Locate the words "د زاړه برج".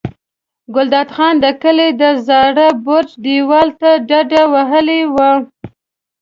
2.01-3.09